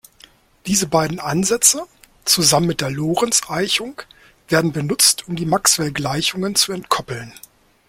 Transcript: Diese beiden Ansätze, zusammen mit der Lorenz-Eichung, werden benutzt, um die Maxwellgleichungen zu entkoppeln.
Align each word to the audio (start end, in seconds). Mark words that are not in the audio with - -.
Diese 0.65 0.87
beiden 0.87 1.19
Ansätze, 1.19 1.85
zusammen 2.25 2.65
mit 2.65 2.81
der 2.81 2.89
Lorenz-Eichung, 2.89 4.01
werden 4.47 4.71
benutzt, 4.71 5.27
um 5.27 5.35
die 5.35 5.45
Maxwellgleichungen 5.45 6.55
zu 6.55 6.71
entkoppeln. 6.71 7.31